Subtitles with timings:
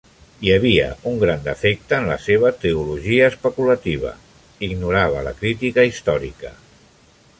[0.45, 4.15] Hi havia un gran defecte en la seva teologia especulativa:
[4.69, 6.57] ignorava la crítica històrica.